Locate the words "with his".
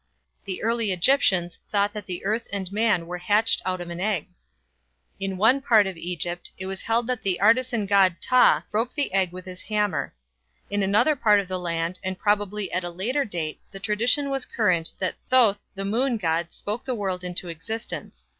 9.31-9.61